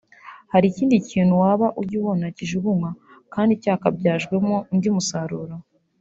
hari 0.51 0.65
ikindi 0.71 0.95
kintu 1.09 1.33
waba 1.43 1.67
ujya 1.79 1.95
ubona 2.01 2.25
kijugunywa 2.37 2.91
kandi 3.33 3.53
cyakabyajwemo 3.63 4.55
undi 4.71 4.87
umusaruro 4.93 5.55